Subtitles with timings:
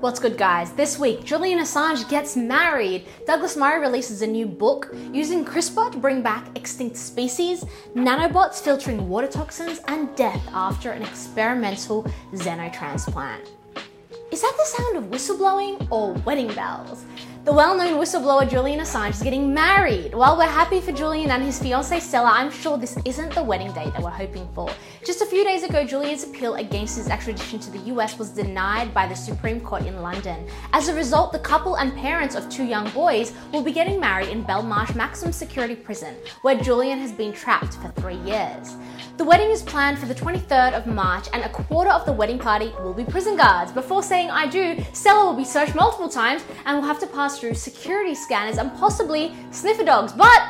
[0.00, 0.72] What's good, guys?
[0.72, 3.06] This week, Julian Assange gets married.
[3.26, 9.10] Douglas Murray releases a new book using CRISPR to bring back extinct species, nanobots filtering
[9.10, 13.50] water toxins, and death after an experimental xenotransplant.
[14.32, 17.04] Is that the sound of whistleblowing or wedding bells?
[17.50, 20.14] The well known whistleblower Julian Assange is getting married.
[20.14, 23.72] While we're happy for Julian and his fiancee Stella, I'm sure this isn't the wedding
[23.72, 24.70] date that we're hoping for.
[25.04, 28.94] Just a few days ago, Julian's appeal against his extradition to the US was denied
[28.94, 30.46] by the Supreme Court in London.
[30.72, 34.28] As a result, the couple and parents of two young boys will be getting married
[34.28, 38.76] in Belmarsh Maximum Security Prison, where Julian has been trapped for three years.
[39.16, 42.38] The wedding is planned for the 23rd of March, and a quarter of the wedding
[42.38, 43.72] party will be prison guards.
[43.72, 47.39] Before saying I do, Stella will be searched multiple times and will have to pass
[47.40, 50.12] through security scanners and possibly sniffer dogs.
[50.12, 50.42] But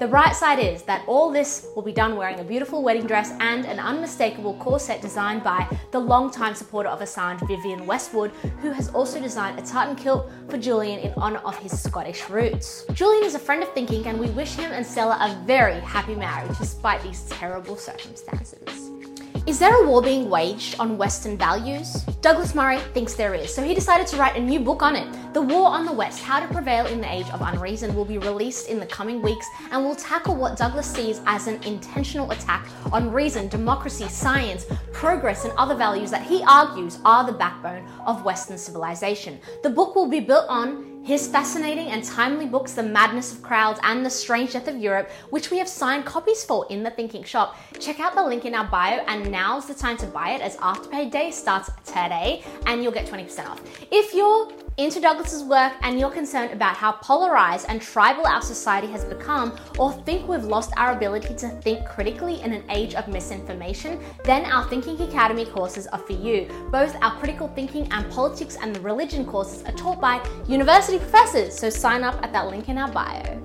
[0.00, 3.32] the bright side is that all this will be done wearing a beautiful wedding dress
[3.38, 8.30] and an unmistakable corset designed by the longtime supporter of Assange, Vivienne Westwood,
[8.62, 12.86] who has also designed a tartan kilt for Julian in honour of his Scottish roots.
[12.94, 16.14] Julian is a friend of thinking, and we wish him and Stella a very happy
[16.14, 18.99] marriage despite these terrible circumstances.
[19.50, 22.04] Is there a war being waged on Western values?
[22.20, 25.34] Douglas Murray thinks there is, so he decided to write a new book on it.
[25.34, 28.18] The War on the West How to Prevail in the Age of Unreason will be
[28.18, 32.68] released in the coming weeks and will tackle what Douglas sees as an intentional attack
[32.92, 38.24] on reason, democracy, science, progress, and other values that he argues are the backbone of
[38.24, 39.40] Western civilization.
[39.64, 43.80] The book will be built on his fascinating and timely books, The Madness of Crowds
[43.82, 47.24] and The Strange Death of Europe, which we have signed copies for in the Thinking
[47.24, 47.56] Shop.
[47.78, 50.56] Check out the link in our bio, and now's the time to buy it as
[50.58, 53.60] Afterpay Day starts today and you'll get 20% off.
[53.90, 58.86] If you're into Douglas's work and you're concerned about how polarized and tribal our society
[58.86, 63.06] has become, or think we've lost our ability to think critically in an age of
[63.06, 66.48] misinformation, then our Thinking Academy courses are for you.
[66.72, 71.58] Both our critical thinking and politics and the religion courses are taught by university professors,
[71.58, 73.38] so sign up at that link in our bio.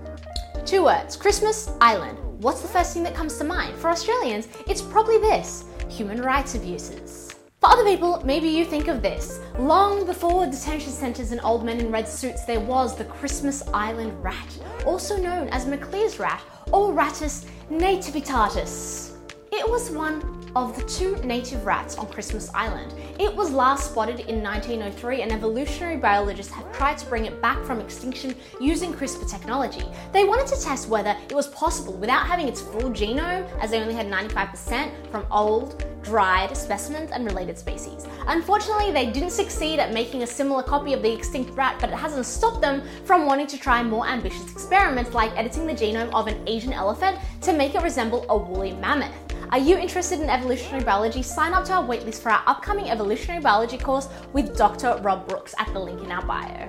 [0.65, 2.17] Two words Christmas Island.
[2.41, 3.75] What's the first thing that comes to mind?
[3.77, 7.24] For Australians, it's probably this human rights abuses.
[7.65, 9.39] For other people, maybe you think of this.
[9.57, 14.23] Long before detention centres and old men in red suits, there was the Christmas Island
[14.23, 19.15] rat, also known as Maclear's rat or Rattus nativitatis.
[19.51, 22.93] It was one of the two native rats on Christmas Island.
[23.19, 27.61] It was last spotted in 1903 and evolutionary biologists have tried to bring it back
[27.65, 29.83] from extinction using CRISPR technology.
[30.13, 33.81] They wanted to test whether it was possible without having its full genome, as they
[33.81, 38.05] only had 95% from old, dried specimens and related species.
[38.27, 41.95] Unfortunately, they didn't succeed at making a similar copy of the extinct rat, but it
[41.95, 46.27] hasn't stopped them from wanting to try more ambitious experiments like editing the genome of
[46.27, 49.24] an Asian elephant to make it resemble a woolly mammoth.
[49.51, 51.21] Are you interested in evolutionary biology?
[51.21, 54.99] Sign up to our waitlist for our upcoming evolutionary biology course with Dr.
[55.03, 56.67] Rob Brooks at the link in our bio.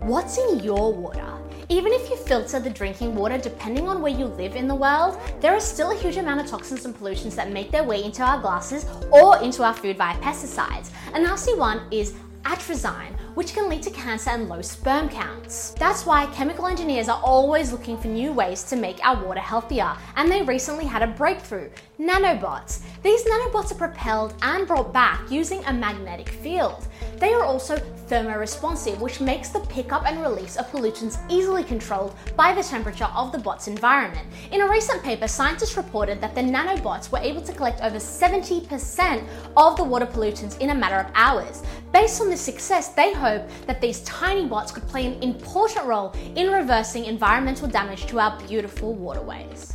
[0.00, 1.38] What's in your water?
[1.68, 5.18] Even if you filter the drinking water, depending on where you live in the world,
[5.40, 8.22] there is still a huge amount of toxins and pollutants that make their way into
[8.22, 10.90] our glasses or into our food via pesticides.
[11.14, 15.70] A nasty one is atrazine, which can lead to cancer and low sperm counts.
[15.78, 19.96] That's why chemical engineers are always looking for new ways to make our water healthier,
[20.16, 22.80] and they recently had a breakthrough nanobots.
[23.02, 26.88] These nanobots are propelled and brought back using a magnetic field.
[27.22, 27.76] They are also
[28.08, 33.30] thermoresponsive, which makes the pickup and release of pollutants easily controlled by the temperature of
[33.30, 34.26] the bot's environment.
[34.50, 39.24] In a recent paper, scientists reported that the nanobots were able to collect over 70%
[39.56, 41.62] of the water pollutants in a matter of hours.
[41.92, 46.16] Based on this success, they hope that these tiny bots could play an important role
[46.34, 49.74] in reversing environmental damage to our beautiful waterways.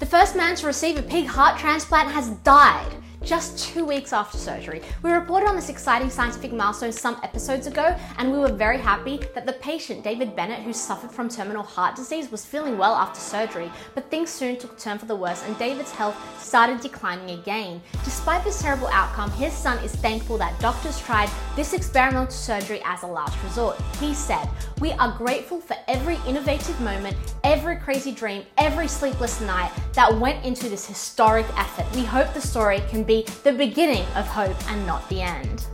[0.00, 4.36] The first man to receive a pig heart transplant has died just two weeks after
[4.36, 4.82] surgery.
[5.02, 9.20] We reported on this exciting scientific milestone some episodes ago, and we were very happy
[9.34, 13.20] that the patient, David Bennett, who suffered from terminal heart disease, was feeling well after
[13.20, 13.70] surgery.
[13.94, 17.80] But things soon took a turn for the worse, and David's health started declining again.
[18.04, 23.02] Despite this terrible outcome, his son is thankful that doctors tried this experimental surgery as
[23.02, 23.80] a last resort.
[24.00, 24.48] He said,
[24.80, 30.44] We are grateful for every innovative moment, every crazy dream, every sleepless night that went
[30.44, 31.86] into this historic effort.
[31.94, 35.66] We hope the story can be be the beginning of hope and not the end.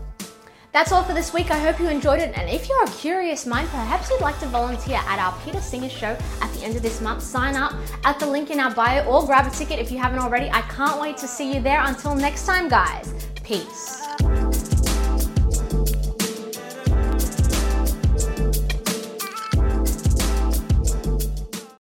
[0.73, 1.51] That's all for this week.
[1.51, 2.37] I hope you enjoyed it.
[2.37, 5.89] And if you're a curious mind, perhaps you'd like to volunteer at our Peter Singer
[5.89, 7.23] show at the end of this month.
[7.23, 7.73] Sign up
[8.05, 10.51] at the link in our bio or grab a ticket if you haven't already.
[10.51, 11.81] I can't wait to see you there.
[11.85, 13.15] Until next time, guys.
[13.45, 14.08] Peace.